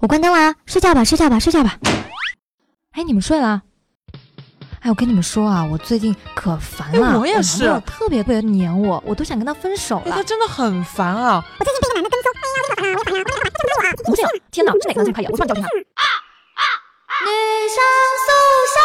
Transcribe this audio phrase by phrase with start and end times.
[0.00, 1.78] 我关灯了，睡觉吧，睡觉吧，睡觉吧。
[2.92, 3.60] 哎，你们睡了？
[4.80, 7.20] 哎，我跟你们说啊，我最近可烦了。
[7.20, 10.12] 我也是，特别特别黏我，我都想跟他分手了。
[10.16, 11.44] 他真的很烦啊！
[11.58, 12.32] 我最近被一个男的跟踪，
[12.78, 13.20] 哎呀，我好烦啊！
[13.20, 13.52] 我好烦啊！
[13.66, 13.92] 我好烦啊！
[14.06, 15.28] 不是，天哪，这哪个男生可以啊？
[15.32, 15.68] 我帮你叫停他。
[17.26, 17.28] 女
[17.68, 17.78] 生
[18.24, 18.30] 宿
[18.72, 18.80] 舍。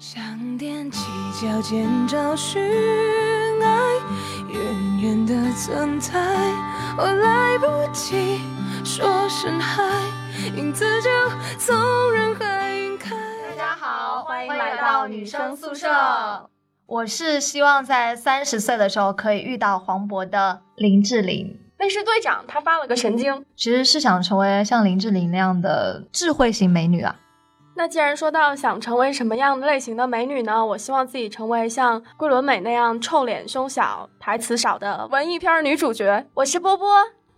[0.00, 0.20] 想
[0.58, 0.98] 踮起
[1.40, 2.60] 脚尖找寻
[3.62, 3.70] 爱，
[4.48, 4.58] 远
[5.00, 6.18] 远的存在，
[6.98, 8.40] 我来不及
[8.84, 9.82] 说声嗨，
[10.56, 11.10] 影子就
[11.58, 11.76] 从
[12.12, 13.14] 人海晕开。
[13.50, 15.86] 大家好，欢迎来到女生宿舍。
[16.86, 21.58] 我是希望在三十岁的时候可以遇到黄渤的林志玲。
[21.78, 27.14] 那是队长，他发了个神经，其实是想成为像林志玲那样的智慧型美女啊。
[27.76, 30.64] 那既然说到想成为什么样类型的美女呢？
[30.64, 36.26] 我希望自己成为像桂纶镁那样臭脸、胸小、台词少的文艺片女主角。
[36.34, 36.88] 我是波波，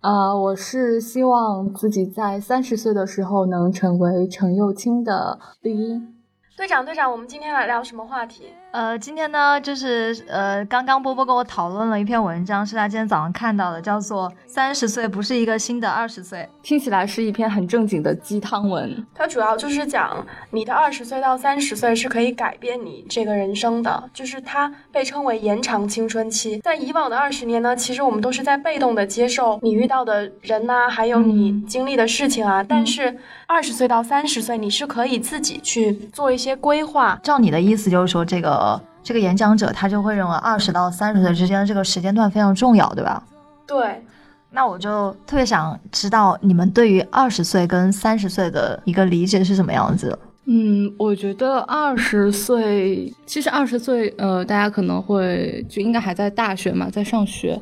[0.00, 6.19] 啊，我是希望自己在三十岁的时候能成为程又青的绿茵。
[6.60, 8.52] 队长，队长，我们今天来聊什么话题？
[8.72, 19.06] 呃，今天呢，就是呃，刚刚波波跟我讨论了一篇文章，是他今天早上看到的，叫做《三十岁不是一个新的二十岁》，听起来是一篇很正经的鸡汤文。
[19.14, 26.58] 它主要就是讲你的二十岁到三十岁是可以改变你这个人生的，就是它被称为延长青春期。
[26.58, 32.62] 在以往的二十年呢，其实我们都是在被动的接受你遇到的人呐，还有你经历的事情啊。
[32.62, 37.18] 但是二十岁到三十岁，你是可以自己去做一些规划。
[37.22, 43.22] 照你的意思，就是说这个这个演讲者他就会认为二十到三十岁之间这个时间段非常重要，对吧？
[43.66, 44.04] 对。
[44.52, 50.18] 那我就特别想知道你们对于二十岁跟三十岁的一个理解是什么样子。
[50.46, 57.60] 嗯，我觉得二十岁，其实二十岁，呃，大家可能会就应该还在大学嘛，在上学。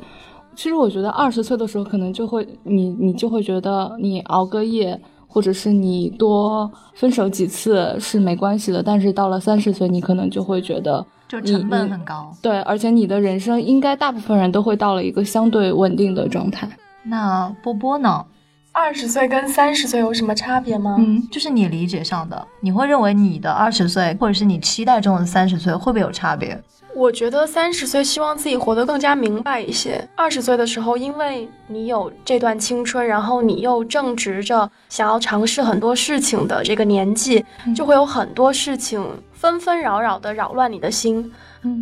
[0.56, 4.98] 其实我觉得二十岁的时候，可能就会你你就会觉得你熬个夜。
[5.28, 12.34] 或者是你多分手几次是没关系的，但是到了三十岁，你可能就会觉得就成本很高。
[12.42, 16.68] 对，而且你的人生应该大部分人都会到了一个相对稳定的状态。
[17.04, 18.24] 那波波呢？
[18.72, 20.96] 二十岁跟三十岁有什么差别吗？
[20.98, 26.60] 嗯，就是你理解上的，你会认为你的二十岁，或者是你期待中的三十岁，会不会有差别？
[26.94, 30.08] 我觉得三十岁希望自己活得更加明白一些。
[30.16, 41.30] 二十岁的时候，因为你有这段青春，然后你又正值着想要尝试很多事情的这个年纪，就会有很多事情纷纷扰扰的扰乱你的心。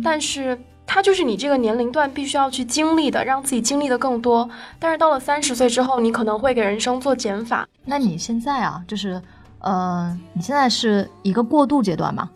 [0.03, 0.59] 但是
[0.89, 4.49] 它就是你这个年龄段必须要去经历的，让自己经历的更多。
[4.79, 7.67] 但是到了三十岁之后，你可能会给人生做减法。
[7.83, 9.21] 那你现在啊，就是，
[9.59, 12.29] 呃，你现在是一个过渡阶段嘛？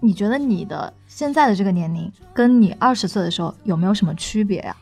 [0.00, 4.76] 你觉得你的现在的这个年龄跟你二十岁的时候有没有什么区别呀？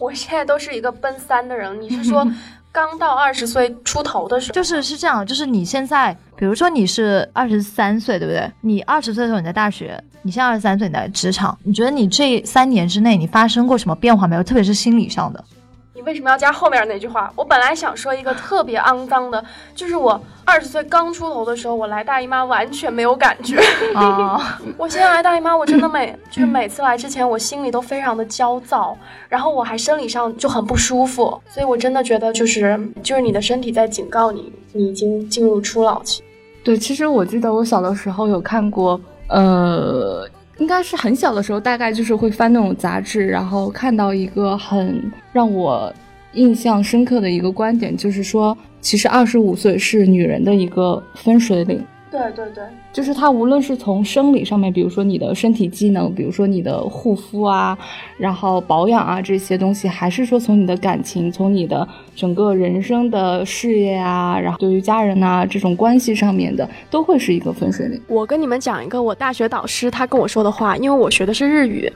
[0.00, 2.26] 我现在都是一个奔三的人，你是说
[2.72, 4.54] 刚到二十岁出头的时候？
[4.54, 8.50] 就是是这样，就是你现在，比如说你是二十三岁，对不对？
[8.60, 14.42] 你二十岁的时候你在大学，你现在二十三岁你在职场，你觉得你这三年之内你发生过什么变化没有？
[14.42, 15.44] 特别是心理上的。
[15.92, 17.32] 你为什么要加后面那句话？
[17.34, 23.60] 我本来想说一个特别肮脏的，就是我二十岁刚出头的时候，我来大姨妈完全没有感觉。
[23.94, 24.60] 啊！
[24.78, 28.96] 我现在来大姨妈，我真的每就是每次来之前，我心里都非常的焦躁，
[29.28, 36.22] 然后我还生理上就很不舒服，所以我真的觉得就是就是你的身体在警告你，你已经进入初老期。
[36.62, 40.28] 对，其实我记得我小的时候有看过，呃。
[40.60, 45.92] 应该是很小的时候，大概就是会翻那种杂志，然后看到一个很让我
[46.34, 51.82] 印象深刻的一个观点，就是说，其实二十五岁是女人的一个分水岭。
[52.10, 57.78] 对对对，就是它无论是从生理上面，比如说你的身体机能，比如说你的护肤啊，
[58.18, 68.02] 然后保养啊这些东西，还是说从你的感情，从你的整个人生的事业啊，然后对于家人啊这种关系上面的，都会是一个分水岭。
[68.08, 71.92] 我跟你们讲一个我大学导师他跟我说的话，因为我学的是日语，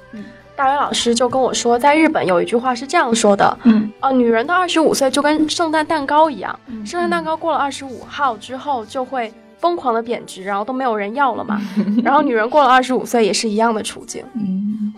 [0.54, 9.32] 大学老师就跟我说，在日本有一句话是这样说的，嗯，啊，女人的二十五岁就跟圣诞蛋糕一样，圣诞蛋糕过了二十五号之后就会。
[9.64, 11.58] 疯狂的贬值，然后都没有人要了嘛。
[12.04, 14.22] 然后女人过了二十五岁也是一样的处境。
[14.34, 14.92] 嗯，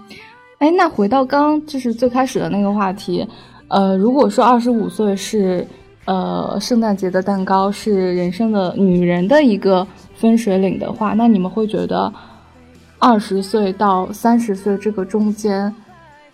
[0.59, 3.25] 哎，那回到刚就是最开始的那个话题，
[3.69, 5.65] 呃，如果说二十五岁是
[6.05, 9.87] 呃圣诞节的蛋糕，是人生的女人的一个
[10.17, 12.13] 分水岭的话，那你们会觉得
[12.99, 15.73] 二十岁到三十岁这个中间，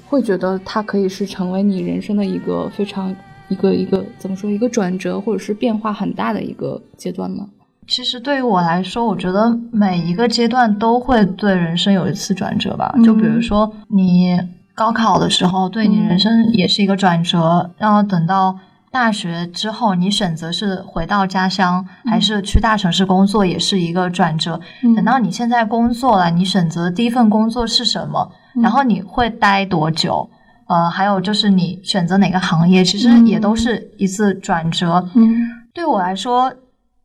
[0.08, 3.14] 会觉得它可以是成为你人生的一个非常
[3.50, 7.46] 一个一个怎么说一个转折，或者是变化很大的一个阶段吗？
[7.86, 12.94] 其实对于我来说，我觉得每一个阶段都会对人生有一次转折吧。
[13.04, 14.38] 就比如说你
[14.74, 17.70] 高考的时候，对你人生也是一个转折。
[17.78, 18.56] 然后等到
[18.90, 24.60] 大学之后，你选择是回到家乡，还是去大城市工作，也是一个转折。
[24.82, 28.30] 嗯等到你现在工作了，你选择第一份工作是什么？
[28.62, 30.28] 然后你会待多久？
[30.68, 35.06] 呃，还有就是你选择哪个行业，其实也都是一次转折。
[35.14, 35.34] 嗯
[35.74, 36.52] 对我来说，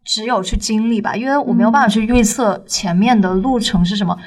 [0.07, 4.17] 只有去经历吧，因为我没有办法去预测前面的路程是什么。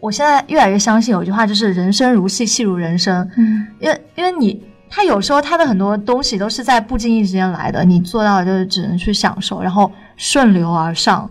[0.00, 3.28] 我现在越来越相信有一句话，就是“人生如戏，戏如人生”。
[3.36, 11.28] 嗯因为因为你，他有时候他的很多东西都是在不经意之间来的，你做到的就是只能去享受，然后顺流而上。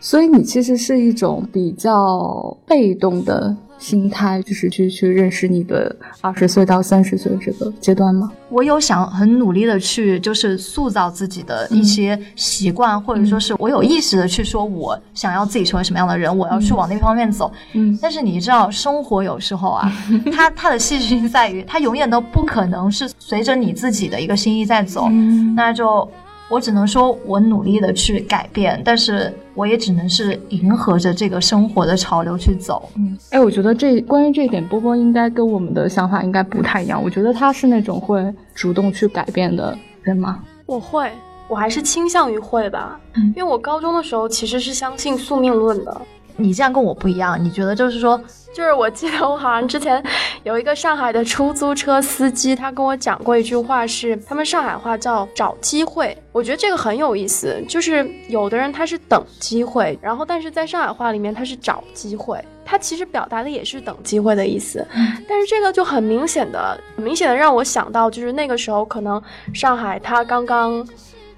[0.00, 8.32] 所以你其实是一种比较被动的心态，就是去去认识你的二十岁到三十岁这个阶段吗？
[8.48, 17.52] 我有想很努力的去，就是塑造自己的一些习惯，或者说是我有意识的去说，我想要自己成为什么样的人，我要去往那方面走。
[17.74, 19.92] 嗯但是你知道，生活有时候啊，
[20.32, 25.08] 它它的戏剧性在于，它永远都不可能是随着你自己的一个心意在走。
[25.10, 26.08] 嗯那就
[26.54, 32.88] 我只能说我努力的去改变，但是我也只能是迎合着这个生活的潮流去走。
[32.94, 37.02] 嗯，哎，我觉得这关于这一点，波波应该跟我们的想法应该不太一样。
[37.02, 40.44] 我觉得他是那种会主动去改变的人吗？
[40.66, 41.10] 我会，
[41.48, 46.00] 我还是倾向于会吧，嗯因为我高中的时候其实是相信宿命论的。
[46.36, 48.20] 你这样跟我不一样，你觉得就是说，
[48.52, 50.02] 就是我记得我好像之前
[50.42, 56.16] 有一个上海的出租车司机，他跟我讲过一句话是，他们上海话叫找机会。
[56.32, 64.84] 我觉得这个很有意思，就是有的人他是等机会，然后但是在上海话里面他是找机会，他其实表达的也是等机会的意思。
[65.28, 69.22] 但是这个就很明显的、很明显的让我想到，就是那个时候可能
[69.52, 70.84] 上海它刚刚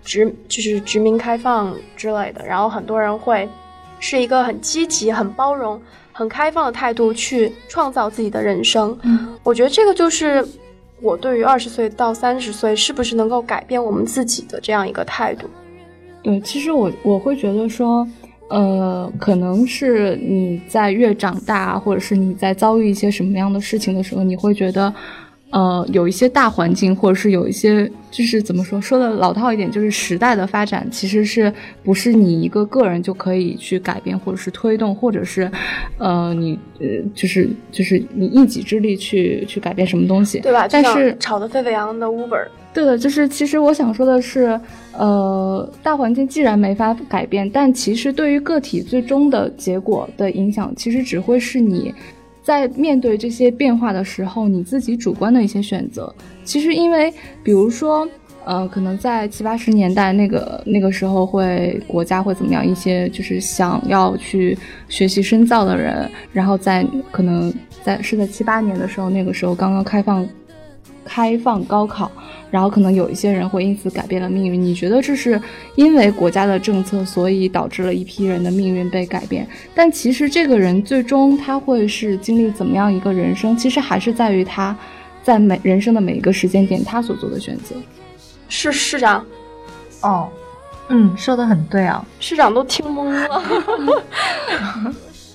[0.03, 3.47] 殖就是殖民开放之类的，然后很多人会
[3.99, 5.81] 是一个很积极、很包容、
[6.13, 8.97] 很开放的态度去创造自己的人生。
[9.03, 10.47] 嗯，我觉得这个就是
[11.01, 15.49] 我对于二十岁到三十岁是不是能够改变我们自己的这样一个态度。
[16.23, 18.07] 对，其实我我会觉得说，
[18.49, 24.93] 呃，可能是你在越长大，或者是你在遭遇一些什么样的事情的时候，你会觉得，
[25.57, 31.51] 呃，有一些大环境，或者是有一些，就是怎么说，说的老套一点，就是时代的发展，其实是
[31.83, 35.51] 不是你一个个人就可以去改变，或者是推动，或者是，
[35.97, 40.69] 呃，你呃，就是就是你一己之力去去改变什么东西，对吧？
[40.69, 44.61] 但是炒得沸沸扬扬的 Uber，对的，就是其实我想说的是，
[44.93, 51.95] 呃，大环境既然没法改变，但其实对于个体最终的结果的影响，其实只会是你
[52.47, 56.15] 在面对这些变化的时候，你自己主观的一些选择。
[56.45, 57.13] 其实因为，
[57.43, 58.09] 比如说。
[58.49, 62.65] 呃，可能在七八十年代那个那个时候会国家会怎么样？
[62.65, 64.57] 一些就是想要去
[64.89, 67.53] 学习深造的人，然后在可能
[67.83, 70.25] 在是在七八年的时候，那个时候刚刚开放
[71.07, 72.11] 开放高考，
[72.51, 74.61] 然后可能有一些人会因此改变了命运。
[74.61, 75.41] 你觉得这是
[75.77, 79.49] 因为国家的政策，所以导致了一批人的命运被改变？
[79.75, 84.77] 但其实这个人最终他会是经历怎么样一个人生，其实还是在于他
[85.23, 87.75] 在每人生的每一个时间点他所做的选择。
[88.49, 89.25] 是市长，
[90.03, 90.29] 哦，
[90.89, 92.05] 嗯，说的很对啊。
[92.21, 93.43] 市长都听懵了。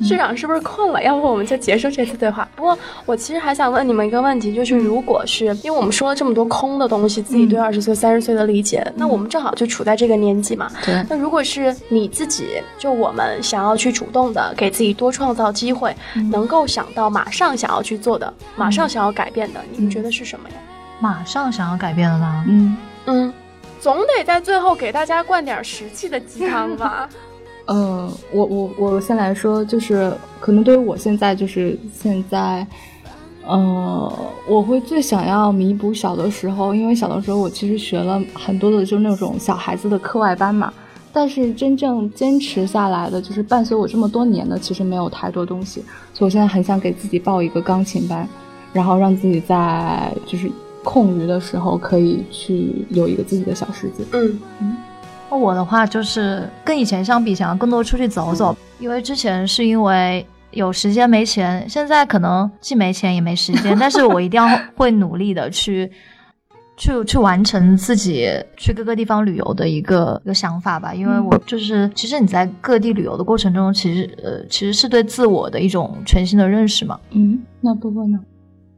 [0.04, 1.02] 市长是不是困了？
[1.04, 2.48] 要不我们就结束这次对话。
[2.56, 10.72] 不过我其实还想问你们一个问题，就是如果是因为我们说了这么多空的东西，自己对二十岁、三十岁的理解，那我们正好就处在这个年纪嘛。
[10.86, 15.96] 对，那如果是你自己，就我们想要去主动的给自己多创造机会，
[16.32, 20.56] 能够想到马上想要去做的，马上想要改变的，你们觉得是什么呀？
[21.00, 22.46] 马上想要改变的吗？
[22.48, 22.78] 嗯。
[23.08, 23.34] 嗯，
[23.80, 27.10] 总得在最后给大家灌点实际的鸡汤吧。
[27.72, 30.12] 呃，我我我先来说，就是
[30.42, 32.68] 可能对于我现在就是现在，
[33.48, 34.14] 呃，
[34.46, 40.74] 我会最想要弥补小的时候，因为小的时候我其实学了很多的就是那种小孩子的课外班嘛，
[41.14, 45.82] 但是真正坚持下来的，就是伴随我这么多年的，其实没有太多东西，
[46.14, 48.28] 所以我现在很想给自己报一个钢琴班，
[48.74, 50.52] 然后让自己在就是
[50.84, 54.04] 空余的时候可以去有一个自己的小世界。
[54.12, 54.38] 嗯。
[54.60, 54.76] 嗯
[55.38, 65.92] 我的话就是跟以前相比，想要更多出去走走，因为之前是因为有时间没钱，现在可能既没钱也没时间，但是我一定要 会努力的去。
[66.78, 77.00] 去去完成自己去各个地方旅游的一个一个想法吧，因为我就是，其实你在各地旅游的过程中，其实呃其实是对自我的一种全新的认识嘛。
[77.12, 78.20] 嗯，那波波呢？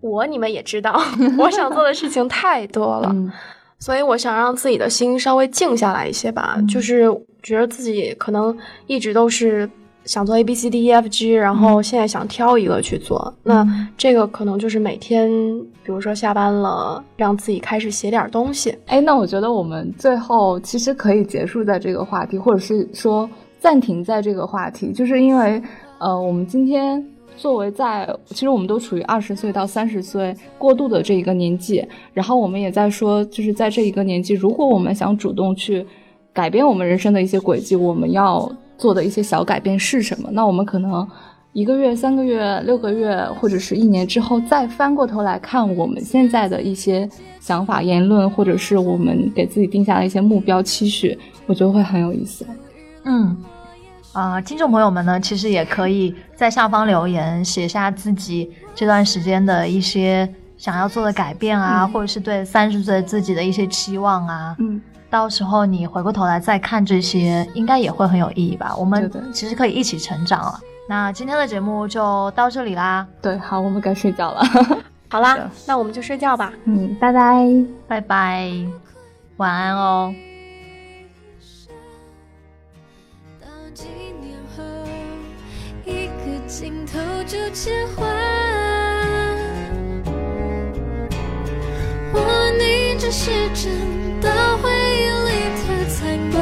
[0.02, 1.00] 我你们也知道，
[1.40, 3.32] 我想做的事情太多了，嗯
[3.84, 6.56] 所以我想让自己的心稍微静下来一些吧。
[6.58, 7.04] 嗯就是
[7.42, 9.70] 觉得自己可能一直都是
[10.06, 13.34] 想做 A B C D E F G，然后现在想挑一个去做。
[13.44, 15.30] 那这个可能就是每天，
[15.84, 18.74] 比如说下班了，让自己开始写点东西。
[18.86, 25.62] 哎，那我觉得我们最后其实可以结束在这个话题，或者是说暂停在这个话题，就是因为
[26.00, 27.06] 呃，我们今天
[27.38, 35.86] 作为在其实我们都处于二十岁到三十岁过渡的这一个年纪，然后我们也在说，就是在这一个年纪，如果我们想主动去
[36.32, 38.52] 改变我们人生的一些轨迹，我们要。
[38.76, 40.28] 做的一些小改变是什么？
[40.34, 41.08] 那我们可能
[41.54, 47.08] 一个月、三个月、六个月，或者是一年之后，再翻过头来看我们现在的一些
[47.40, 52.46] 想法、言论，或者是我们给自己定下的一些目标、期许，我觉得会很有意思。
[53.06, 53.38] 嗯，
[54.14, 60.28] 啊，听众朋友们呢，其实也可以在下方留言，写下自己这段时间的一些
[60.58, 64.56] 想要做的改变啊，或者是对三十岁自己的一些期望啊。
[64.60, 64.80] 嗯。
[65.10, 68.76] 到时候你回过头来再看这些，应该也会很有意义吧？
[68.76, 70.60] 我们其实可以一起成长了。
[70.90, 73.06] 那今天的节目就到这里啦。
[73.22, 74.44] 对，好，我们该睡觉了。
[75.10, 76.52] 好啦，那我们就睡觉吧。
[76.66, 77.48] 嗯，拜拜，
[77.88, 78.52] 拜拜，
[79.38, 80.12] 晚安哦。
[86.94, 88.08] 头就切换
[92.14, 92.20] 我
[92.60, 93.72] 逆着时针。
[94.22, 95.98] 到回忆里的残
[96.32, 96.40] 关，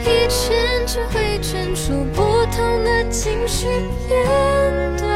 [0.00, 0.36] 一圈
[0.84, 3.66] 只会圈出不同的情绪
[4.08, 4.10] 片
[4.96, 5.06] 段，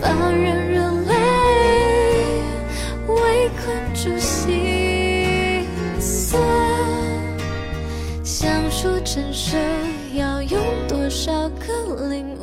[0.00, 0.72] 放任
[11.96, 12.37] 想